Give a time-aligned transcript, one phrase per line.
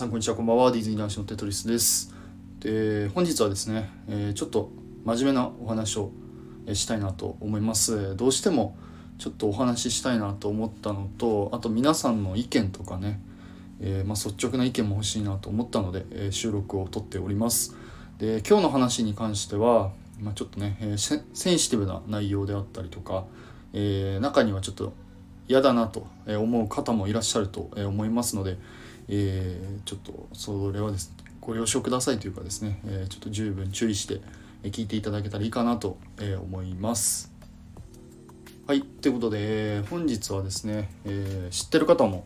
[0.00, 0.72] さんこんにちはこんばんは。
[0.72, 2.14] ディズニー男子のテトリスです。
[2.60, 4.70] で本日はですね、えー、ちょっと
[5.04, 6.10] 真面目なお話を
[6.72, 8.16] したいなと思います。
[8.16, 8.78] どうしても
[9.18, 13.20] ちょっとお話ししたいなと思ったのとあと皆さんの意見とかね、
[13.78, 17.76] えー、まあ、率直な意見も欲しいなと思ったので、えー、収録を撮っております。
[18.16, 23.26] で今日の話に関しては、まあ、ちょっとね、えセンシティブな内容であったりとか、
[23.74, 24.94] え中にはちょっと
[25.46, 28.56] 嫌だなと思う方もいらっしゃると思いますので、
[29.12, 34.20] えー、ちょっとそれはですねご了承くださいというかですね、えー、ちょっと十分注意して
[34.62, 35.98] 聞いていただけたらいいかなと
[36.42, 37.32] 思います。
[38.66, 42.24] はい、ということで本日はですね、えー、知ってる方も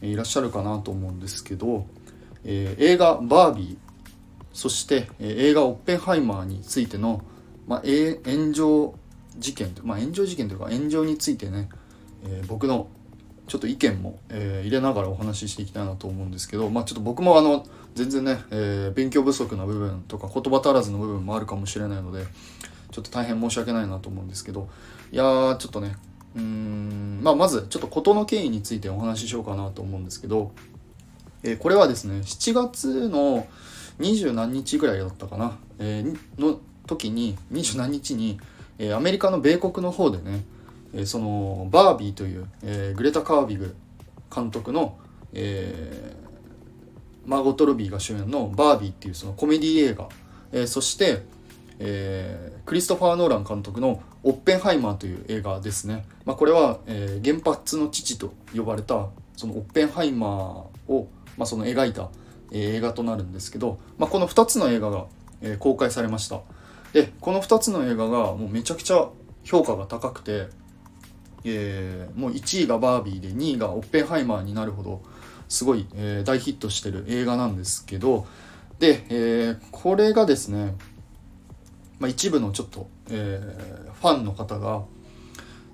[0.00, 1.86] いらっしゃるかなと思うんですけど、
[2.44, 3.76] えー、映画「バービー」
[4.54, 7.22] そして、えー、映画「オッペンハイマー」についての、
[7.66, 7.82] まあ、
[8.24, 8.94] 炎上
[9.36, 11.68] 事件、まあ、炎上事件というか炎上についてね、
[12.24, 12.88] え僕の
[13.46, 22.24] ちょっと意見も、えー、入れながらお話ししていきたいなと思うんですけど、まあ、ちょっと僕もあの全然ね、えー、勉強不足な部分とか言葉足らずの部分もあるかもしれないので
[22.90, 24.68] ちょっと大変申し訳ないなと思うんですけど
[25.10, 25.96] いやーちょっとね
[26.36, 30.52] うん、まあ、まずちょっと事の経緯についてお話ししようかなと思うんですけど、
[31.42, 33.46] えー、これはですね7月の
[33.98, 36.04] 二十何日ぐらいだったかな、え、
[36.38, 38.40] の時に二十何日に、
[38.78, 40.44] え、アメリカの米国の方でね
[40.94, 43.74] えそのバービーという、えグレタ・カービグ
[44.34, 44.98] 監督の、
[45.32, 46.14] え、
[47.26, 50.08] マーゴット・ロビーが主演の「バービー」っていうそのコメディ映画、
[50.52, 51.22] え、そして、
[51.78, 62.10] え、クリストファー・ノーラン監督の「オッペンハイマー」という映画ですね、まあ、これは、え、原発の父と呼ばれたそのオッペンハイマーを、まあ、その描いた、
[62.50, 65.06] え、映画となるんですけど、まあ、この2つの映画が、
[65.40, 66.40] え、公開されました。
[66.92, 69.08] でこの2つの映画がもうめちゃくちゃ
[69.44, 70.48] 評価が高くて
[71.44, 75.02] えー、もう1位がバービーで2位がオッペンハイマーになるほど
[75.48, 78.26] すごい、えー、大ヒットしてる映画なんですけど
[78.78, 80.74] で、えー、これがですね、
[81.98, 83.40] まあ、一部のちょっと、え、
[84.00, 84.82] ファンの方が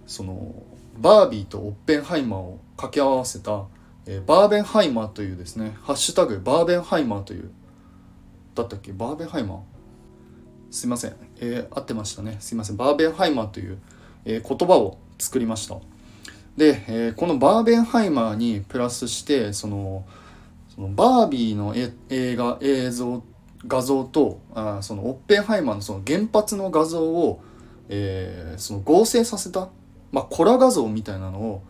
[0.06, 0.62] その
[0.98, 3.64] バービーとオッペンハイマーを掛け合わせた、
[4.06, 7.50] え、バーベンハイマーというですね「ハッシュタグバーベンハイマー」という
[8.54, 8.92] だったっけ？
[8.92, 9.58] バーベンハイマー。
[10.70, 12.36] すいません、えー、合ってましたね。
[12.40, 12.76] すいません。
[12.76, 13.78] バーベンハイマーという、
[14.24, 15.76] え、言葉を作りました
[16.56, 20.06] で、えー、このバーベンハイマーにプラスしてその
[20.74, 23.22] そのバービーの映画映像
[23.66, 27.42] 画像とあそのオッペンハイマーのその原発の画像を、
[27.88, 29.68] えー、その合成させた、
[30.12, 31.62] まあ、コラ画像みたいなのを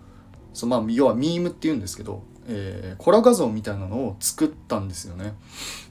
[0.53, 5.35] その、まあ、要はミームっていうんですけど、えー、コラ画像みたいなのを作ったんですよね。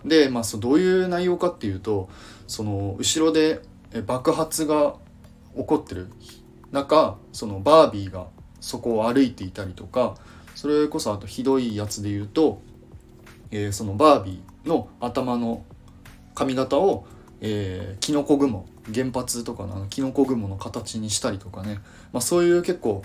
[0.06, 2.10] で、まあ、そどういう内容かっていうと
[2.46, 3.62] その後ろで
[4.06, 4.96] 爆発が
[5.56, 6.10] 起こってる
[6.72, 8.28] 中そのバービーが
[8.60, 10.16] そこを歩いていたりとか
[10.56, 12.62] それこそあとひどいやつで言うと、
[13.52, 15.64] えー、そのバービーの頭の
[16.36, 17.06] 髪型を、
[17.42, 21.80] えー、キノコ雲原発とかのあのキノコ雲の形にしたりとかね、
[22.12, 23.04] まあ、そういう結構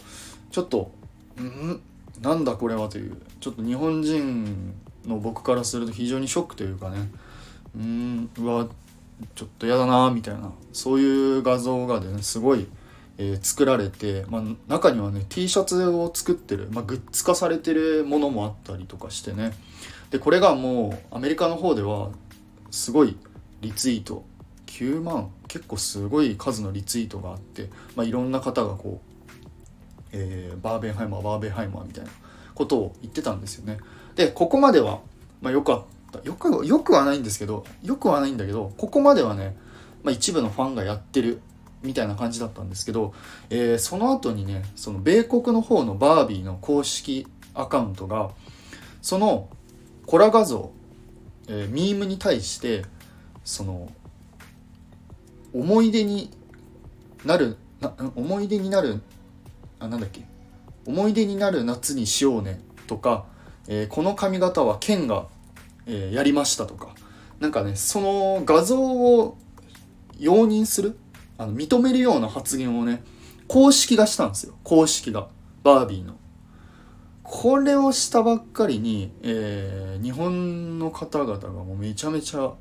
[0.50, 0.92] ちょっと
[1.40, 1.80] ん？
[2.20, 4.74] なんだこれはというちょっと日本人
[5.06, 7.10] の僕からすると非常にショックというかね。
[7.74, 8.68] うんうわ
[9.34, 10.52] ちょっと嫌だなみたいな。
[10.72, 12.66] そういう画像がねすごい
[13.18, 19.52] えー、作られて、まあ、中にはね T シャツを作ってる、まあ、グッズ化されてるものもあったりとかしてね。
[20.10, 22.10] でこれがもうアメリカの方では
[22.70, 23.16] すごい
[23.60, 24.24] リツイート。
[24.66, 32.10] 9万結構すごい数のリツイートがあって、まあ、いろんな方がこう、えー、バーベンハイマーバーベンハイマーみたいな
[32.54, 33.78] ことを言ってたんですよね。
[34.16, 35.00] でここまでは、
[35.42, 36.20] まあ、よかった。
[36.24, 39.56] よくよくはないんですけどよくはないんだけどここまではね、
[40.02, 41.40] まあ、一部のファンがやってる
[41.82, 43.12] みたいな感じだったんですけど、
[43.50, 48.30] えー、その後にねその米国の方のバービーの公式アカウントが
[49.00, 49.48] その
[50.06, 50.70] コラ画像、
[51.48, 52.84] えー、ミームに対して
[53.44, 53.90] その
[55.52, 56.30] 思い出に
[57.24, 59.02] なるな思い出になる
[59.78, 60.22] あなんだっけ
[60.86, 63.24] 思い出になる夏にしようねとか、
[63.68, 65.26] えー、この髪型は剣が、
[65.86, 66.94] えー、やりましたとか
[67.40, 69.36] なんかねその画像を
[70.18, 70.96] 容認する
[71.42, 73.02] あの認めるような発言をね
[73.48, 74.54] 公式がしたんですよ。
[74.64, 75.28] 公式が。
[75.62, 76.16] バービーの。
[77.22, 82.52] これをしたばっかりに、えー、日本の方々がもうめちゃめちゃ、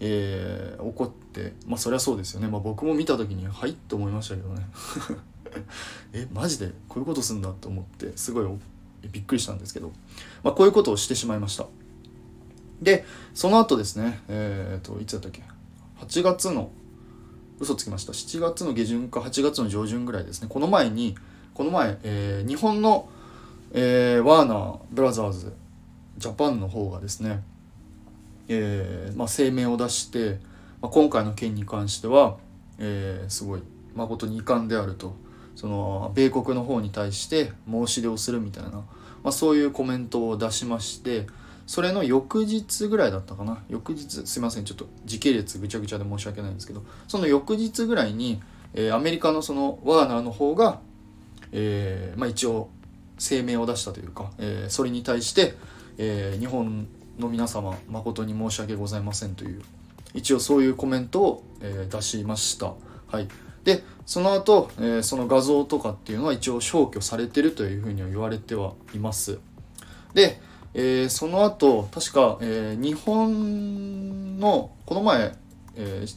[0.00, 4.66] えー、怒ってまあそりゃそうですよね、まあ、僕も見た時にはいって思いましたけどね。
[6.12, 6.72] えマジで？
[6.88, 8.46] こういうことすんだと思ってすごい
[9.10, 9.92] びっくりしたんですけど、
[10.42, 11.66] まあ、こういうことをしてしまいました。
[12.82, 15.42] でその後ですねえっ、ー、といつだったっけ
[16.00, 16.70] ？8月の
[17.58, 18.12] 嘘つきました。
[18.12, 20.48] 7月の下旬か8月の上旬ぐらいですね。
[20.48, 21.16] この前に
[21.54, 23.08] この前、えー、日本の、
[23.72, 25.52] えー、ワーナーブラザーズ
[26.18, 27.42] ジャパンの方がですね、
[28.48, 30.38] えーまあ、声明を出して、
[30.80, 32.36] まあ、今回の件に関しては、
[32.78, 33.62] えー、すごい
[33.94, 35.14] 誠に遺憾であると。
[35.56, 38.84] その米国の方に対して申し出をするみたいな、ま
[39.24, 41.26] あ、そういうコメントを出しまして
[41.66, 43.62] それの翌日ぐらいだったかな？
[43.68, 48.40] 翌日すいませんちょっと時系列ぐちゃぐちゃで申し訳ないんですけどその翌日ぐらいに、
[48.74, 50.80] えー、アメリカのそのワーナーの方が、
[51.52, 52.68] えーまあ、一応
[53.18, 55.54] 声明を出したというか、えー、それに対して、
[55.98, 56.86] えー、日本
[57.18, 59.62] の皆様誠に申し訳ございませんという
[60.14, 62.74] 一応そういうコメントを、えー、出しました。
[63.08, 63.28] はい、
[63.64, 69.38] でその後、えー、その画像とかっていうのは一応消去されてるというふうには言われてはいます。
[70.14, 70.40] で、
[70.78, 75.34] えー、その後確か、えー、日本のこの前、
[75.74, 76.16] えー、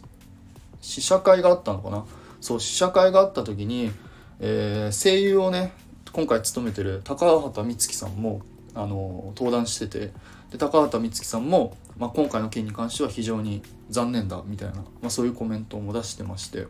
[0.81, 2.03] 試写会があったのかな？
[2.41, 3.93] そう試写会があった時に、
[4.41, 5.71] えー、声優をね
[6.11, 8.41] 今回務めてる高畑充希さんも
[8.75, 10.11] あの登壇してて
[10.51, 16.67] で高畑充希さんも、まあ、今回の件に関しては非常に残念だみたいな、まあ、そういうコメントも出してまして。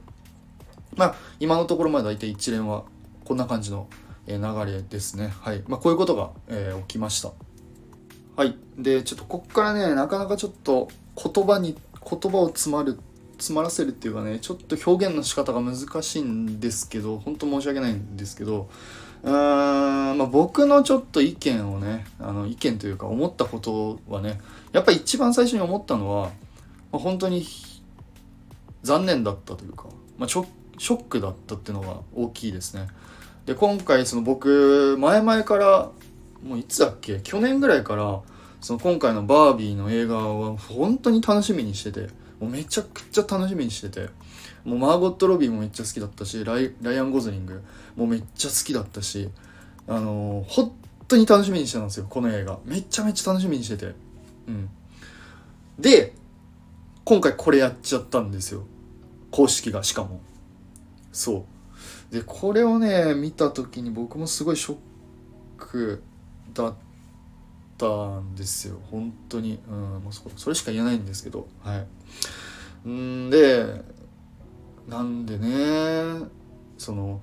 [0.96, 2.84] まあ今のところまで大体一連は
[3.26, 3.88] こんな感じの
[4.28, 5.34] 流れですね。
[5.42, 5.64] はい。
[5.68, 7.32] まあ、こういうことが、えー、起きました。
[8.40, 10.88] はいでちょっとこっからねなかなかちょっと
[11.22, 11.76] 言葉に
[12.10, 12.98] 言葉を詰まる
[13.34, 18.70] 詰まらせるっていうかねちょっと表現の仕方が難しいんですけど本当申し訳ないんですけど
[19.24, 24.40] うーん、まあ、僕のちょっと意見をねあの意見というか思ったことはね
[24.72, 26.30] やっぱり一番最初に思ったのは、
[26.94, 27.46] まあ、本当に
[28.84, 29.88] 残念だったというか、
[30.18, 30.46] まあ、ショ
[30.78, 32.88] ックだったっていうのが大きいですね。
[33.46, 35.90] で今回その僕前々から
[36.44, 37.20] もういつだっけ？
[37.22, 38.22] 去年ぐらいから
[38.62, 42.08] その今回のバービーの映画は本当に楽しみにしてて
[42.40, 44.10] もうめちゃくちゃ楽しみにしてて
[44.64, 47.62] もうマーゴット・ロビーもめっちゃ好きだったしライアン・ゴズリング
[47.96, 49.30] もめっちゃ好きだったし
[49.88, 50.72] あのー、本
[51.08, 52.60] 当に楽しみにしてたんですよこの映画。
[52.66, 53.96] めちゃめちゃ楽しみにしてて。
[54.48, 54.70] うん。
[55.80, 56.14] で
[57.04, 58.64] 今回これやっちゃったんですよ。
[59.32, 60.22] 公式がしかも。
[61.12, 61.46] そ
[62.12, 62.14] う。
[62.14, 64.78] でこれをね見た時に僕もすごいショッ
[65.58, 66.04] ク。
[66.64, 66.76] だっ
[67.78, 68.80] たんですよ。
[68.92, 69.60] 本当に。
[69.70, 69.80] うん。
[70.04, 71.48] もうそれしか言えないんですけど。
[71.64, 72.90] はい。
[72.90, 73.84] んで
[74.88, 76.28] なんでね
[76.78, 77.22] その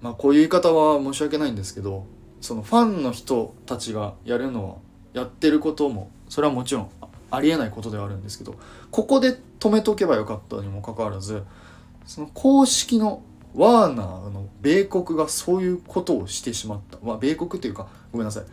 [0.00, 2.06] まあこういう言い方は申し訳ないんですけど
[2.40, 4.76] そのファンの人たちがやるのは
[5.12, 6.90] やってることもそれはもちろん
[7.30, 8.54] ありえないことではあるんですけど
[8.90, 11.42] ここで止めとけばよかったにもかかわらず
[12.06, 13.22] その公式の
[13.54, 18.44] ワーナーの米国がそういうことをしてしまった、まあ、米国っていうかごめんなさい。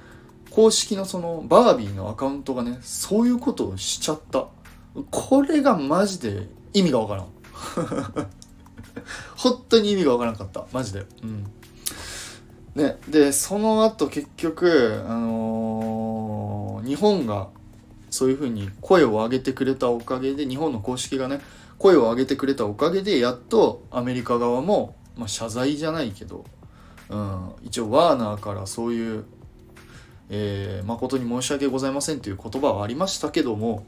[0.52, 4.48] 公式のそのバービーのアカウントがねそういうことをしちゃった。
[5.12, 7.26] これがマジで意味がわからん。
[9.36, 10.66] 本当に意味がわからなかった。
[10.72, 11.06] マジで。
[11.24, 11.52] うん。
[12.76, 17.48] ねでその後結局あのー、日本が
[18.10, 21.42] そういうふうに声を上げてくれたおかげで日本の公式がね
[21.78, 26.46] 声を上げてくれたおかげでやっとアメリカ側も、まあ、謝罪じゃないけど、
[27.10, 29.26] うん、一応ワーナーからそういう、
[30.30, 33.86] えー、誠に申し訳ございませんという言葉はありましたけども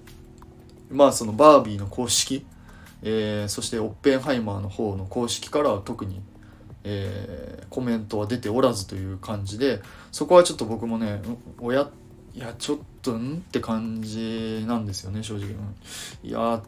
[0.90, 2.46] まあそのバービーの公式、
[3.02, 6.22] えー、そしてオッペンハイマーの方の公式からは特に、
[6.84, 11.22] えー、コメントは出ておらずという感じでそこはちょっと僕もね
[11.60, 11.90] 親
[12.34, 13.38] いやちょっとん？
[13.38, 15.50] って感じなんですよね正直、
[16.22, 16.62] いや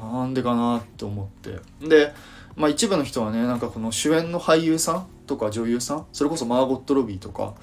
[0.00, 2.12] なんでかなって思ってで
[2.56, 7.54] まあ一部の人はねなんかこの主演の俳優さんとか女優さんそれこそマーゴット・ロビーとか、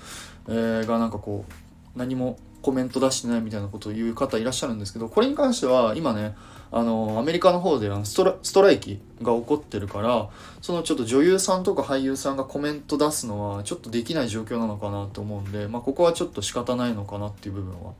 [0.47, 6.35] えー、がなんかこう何もコメント出してないみたいなことを言う方いらっしゃるんですけどこれに関しては今ね
[6.71, 10.29] あのアメリカの方でストラストライキが起こってるから
[10.61, 17.93] そのちょっと女優さんとか俳優さんがコメント出すのはちょっとできない状況なのかなと思うんで、まあ、ここはちょっと仕方ないのかなっていう部分は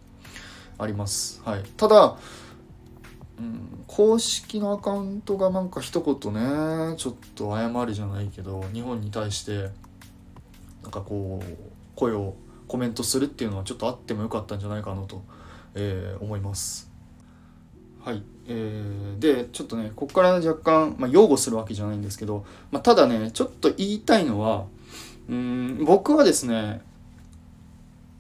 [0.78, 1.42] あります。
[1.44, 2.18] はい、ただ、
[3.90, 9.72] 公式のアカウントがなんか一言ねちょっと謝るじゃないけど日本に対して
[10.84, 11.58] なんかこう
[11.96, 12.36] 声を
[12.68, 15.24] コメントするっていうのはちょっとあってもよかったんじゃないかなと、
[15.74, 16.92] えー、思います。
[18.06, 24.66] はい、えー、でちょっとねここから若干、まあ、擁護するわけじゃないんですけど、まあ、ただねちょっと言いたいのは
[25.28, 26.82] うん僕はですね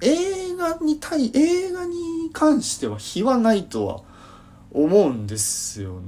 [0.01, 4.01] 映画に対映画に関しては非はないとは
[4.71, 6.01] 思うんですよ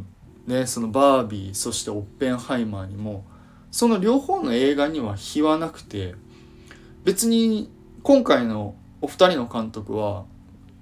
[0.47, 0.65] ね。
[0.65, 3.25] そのバービーそしてオッペンハイマーにも。
[3.71, 6.15] その両方の映画には非はなくて
[7.05, 7.71] 別に
[8.03, 10.25] 今回のお二人の監督は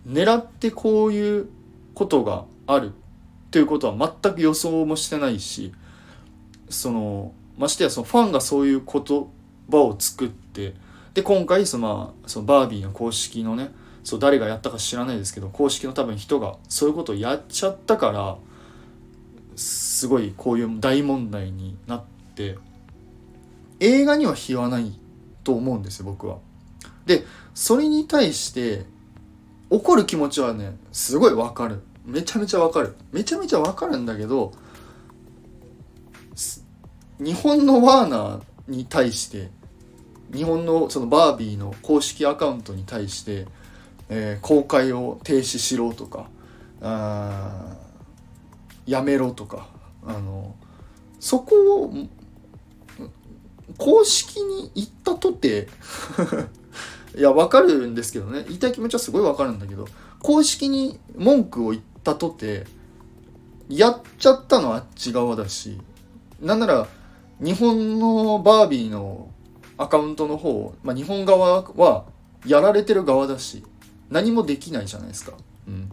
[0.08, 1.50] 狙ってこういう
[1.94, 2.94] ことがある
[3.52, 5.72] ということは全く予想もしてないし
[6.70, 9.04] そのましてやそのファンがそういう言
[9.72, 10.74] 葉を作って
[11.14, 13.72] で今回その,、まあ、そのバービーの公式のね
[14.04, 18.38] そう誰がやったか知らないですけど公式の多分人がそういうことをやっちゃったから
[19.56, 22.04] すごいこういう大問題になっ
[22.36, 22.58] て
[23.80, 24.98] 映画には非はない
[25.44, 26.38] と思うんですよ僕は。
[27.06, 28.86] でそれに対して
[29.70, 34.52] 怒る気持ちはねすごいわかるめちゃめちゃわかるめちゃめちゃわかるんだけど
[37.20, 39.50] 日本のワーナーに対して
[40.34, 43.48] 日本のそのバービーの公式アカウントに対して、
[44.10, 46.28] えー、公開を停止しろとか
[46.82, 47.76] あ
[48.86, 49.68] やめろとか
[50.06, 50.56] あの
[51.20, 51.94] そこを
[53.78, 55.68] 公式に言ったとて
[57.16, 58.46] いや分かるんですけどね。
[58.48, 59.88] 言いたい気持ちはすごい分かるんだけど
[60.22, 62.66] 公式に文句を言ったとて
[63.68, 65.80] やっちゃったのはあっち側だし
[66.42, 66.88] なんなら
[67.40, 69.30] 日本のバービーの
[69.78, 72.06] アカウントの方、まあ、日本側は
[72.46, 73.64] やられてる側だし
[74.10, 75.34] 何もできないじゃないですか。
[75.68, 75.90] うん、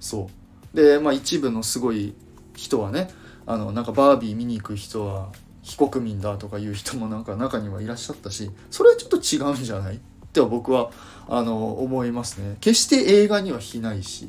[0.00, 0.28] そ
[0.72, 0.76] う。
[0.76, 2.14] でまあ一部のすごい
[2.54, 3.08] 人はね
[3.46, 5.30] あのなんかバービー見に行く人は
[5.62, 9.98] 非国民だとかいう人もなんか中にはいらっしゃったしそれはちょっと違うんじゃないっ
[10.32, 10.90] ては僕は
[11.28, 12.56] あの思いますね。
[12.60, 14.28] 決して映画には非ないし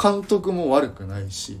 [0.00, 1.58] 監督も悪くないし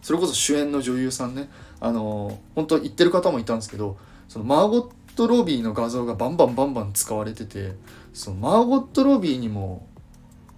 [0.00, 1.50] それこそ主演の女優さんね
[1.80, 7.72] あの本当言ってる方もいたんですけどそのマーゴット・ロビーの画像がバンバンバンバン使われてて
[8.12, 9.86] そのマーゴット・ロビーにも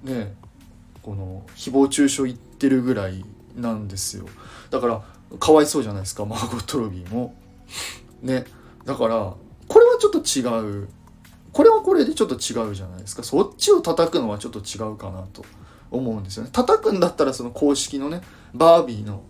[0.03, 0.35] ね
[1.03, 3.25] この誹謗中傷言ってるぐらい
[3.57, 4.27] なんですよ。
[4.71, 5.03] だから
[5.39, 7.35] かわいそうじゃないですかマーゴット・ロビーも。
[8.23, 8.45] ね
[8.85, 9.35] だから
[9.69, 10.89] これはちょっと違う。
[11.53, 13.23] これはこれでちょっと違うじゃないですか。
[13.23, 15.45] そっちを叩くのはちょっと違うかなと。
[15.91, 16.51] 思うんですよね。
[16.53, 18.21] 叩くんだったらその公式のね
[18.55, 19.23] バービーの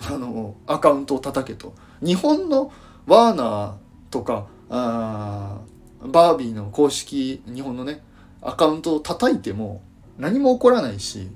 [0.00, 1.74] あのアカウントを叩けと。
[2.02, 2.72] 日本の
[3.06, 3.72] ワーナー
[4.10, 8.02] とかあーバービーの公式日本のね
[8.42, 9.82] アカウントを叩いても
[10.18, 11.28] 何も起こらないし、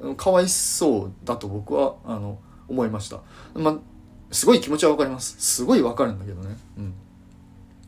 [0.00, 3.20] うん、かわいそうだと僕はあの思いました。
[3.54, 3.76] まあ
[4.30, 5.36] すごい気持ちはわかります。
[5.38, 6.56] すごいわかるんだけどね。
[6.78, 6.94] うん。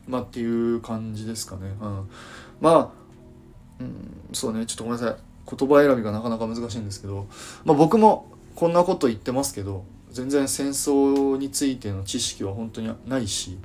[0.07, 1.73] まあっていう感じですかね。
[1.81, 2.09] うん。
[2.61, 2.89] まあ、
[3.79, 5.17] うん、そうね、ちょっとごめんなさい。
[5.57, 7.27] 言葉選びがなかなか難しいんですけど、
[7.65, 13.57] まあ僕もこんなこと言ってますけど、全然戦争についての知識は本当にないし、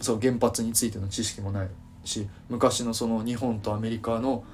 [0.00, 1.68] そう原発についての知識もない
[2.08, 4.44] し、昔のその日本とアメリカの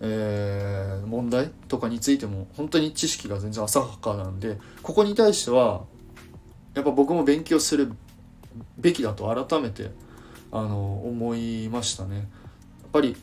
[0.00, 5.84] えー、問題とかについても本当に知識が全然浅はかなんでここに対しては
[6.74, 7.92] やっぱ僕も勉強する
[8.76, 9.90] べきだと改めて
[10.52, 12.16] あの思いましたね。
[12.16, 12.24] やっ
[12.92, 13.16] ぱり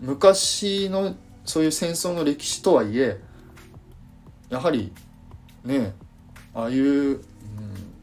[0.00, 3.18] 昔のそういう戦争の歴史とはいえ
[4.50, 4.92] やはり
[5.64, 5.94] ね
[6.54, 7.22] ああいう、うん、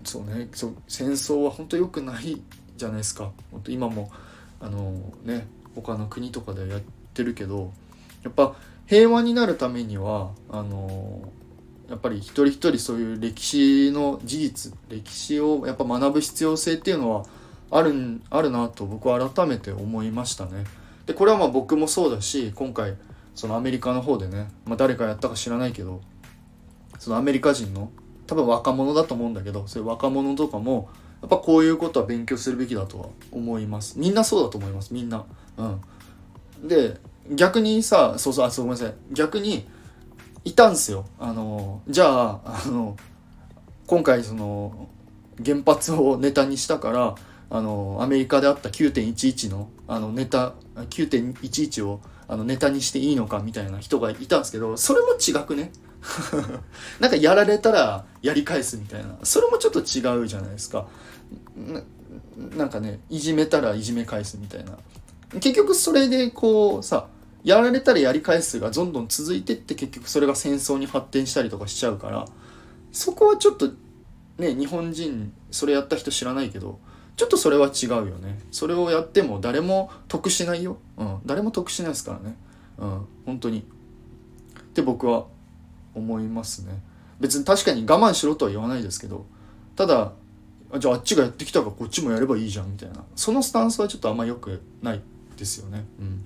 [0.03, 2.41] そうねそう戦争は本当良くない
[2.75, 4.11] じゃないですか本当今も
[4.59, 6.81] あのね他の国とかでやっ
[7.13, 7.71] てるけど
[8.23, 11.31] やっぱ平和になるためにはあの
[11.89, 17.25] やっぱり一人一人そういう歴史の事実歴史をやっぱ学ぶ必要性っていうのは
[17.71, 20.65] あるあるなと僕は改めて思いましたね。
[21.05, 22.95] でこれはまあ僕もそうだし今回
[23.35, 26.01] そのアメリカの方でね、まあ、誰かやったか知らないけど
[26.99, 27.91] そのアメリカ人の
[28.25, 30.89] 多分若者だと思うんだけどそういう若者とかも
[31.21, 33.99] やっぱこういうことは勉強するべきだとは思います。
[33.99, 34.93] みんなそうだと思います。
[34.93, 35.25] みんな。
[35.57, 36.67] うん。
[36.67, 36.97] で
[37.31, 38.95] 逆にさそうそうあそうごめんなさい。
[39.11, 39.67] 逆に
[40.45, 41.05] いたんですよ。
[41.19, 42.95] あのじゃああの
[43.85, 44.87] 今回その
[45.43, 47.15] 原発をネタにしたから
[47.49, 55.71] あのアメリカであった9.11のあのネタ9.11をあのネタにしていいのかみたいな人がいたんですけどそれも違くね。
[56.99, 59.17] なんかやられたらやり返すみたいな。
[59.23, 60.87] それもちょっと違うじゃないですか。
[62.55, 64.77] なんかねいじめたらいじめ返すみたいな。
[65.39, 67.07] 結局それでこうさ
[67.43, 72.27] やられたらやり返すがどんどん続いてって結局それが戦争に発展したりとかしちゃうから。
[72.91, 73.67] そこはちょっと
[74.37, 76.79] ね日本人それやった人知らないけど
[77.15, 78.39] ちょっとそれは違うよね。
[78.51, 82.37] それをやっても誰も得しないよ、うん、誰も得しないですからね。
[82.77, 83.59] うん本当に。
[83.59, 85.25] って僕は
[85.97, 86.79] 思いますね
[87.19, 89.25] 別に確かに我慢しろとは言わないですけど
[89.75, 90.13] ただ
[90.79, 95.01] じゃああっちがやってきたからこっちもやればいいじゃんみたいなそのスタンスはちょっとあんま良くない
[95.37, 96.23] ですよねうん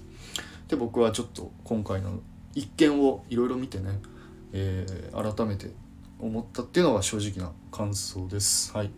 [0.67, 2.21] で僕はちょっと今回の
[2.55, 3.99] 一件をいろいろ見てね、
[4.53, 5.71] えー、改めて
[6.19, 8.71] 思ったっていうのが正直な感想です。
[8.75, 8.91] はい。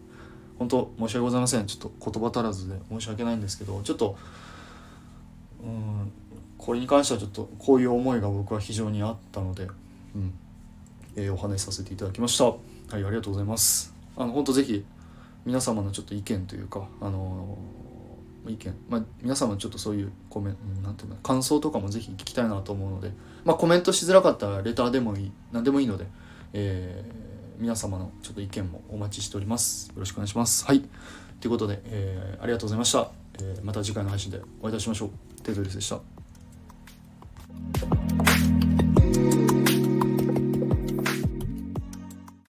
[0.59, 1.65] 本当申し訳ございません。
[1.65, 4.17] ちょっと言葉足らずで申し訳ないんですけど、ちょっと、
[5.63, 6.11] うん、
[6.57, 9.67] これに関してはちょっとこういう思いが僕は非常にあったので、
[10.15, 10.33] うん、
[11.15, 12.45] えー、お話しさせていただきました。
[12.45, 12.57] はい、
[12.93, 13.93] ありがとうございます。
[14.15, 14.85] あの、本当ぜひ
[15.45, 23.11] 皆様のちょっと意見というか、あのー、意見、まあ、皆様ちょっとそういうコメントなんていうの感想とかもぜひ聞きたいなと思うので、
[23.45, 26.07] まあ、コメントしづらかったらレターでもいい何でもいいので、
[26.53, 29.87] えー、皆様のちょっと意見もお待ちしております。
[29.89, 30.65] よろしくお願いします。
[30.65, 30.81] はい。
[31.39, 35.41] ということで、えー、ありがとうございました、えー、また次回の配信でお会いいたしましょう。
[35.41, 36.12] テトリスでした。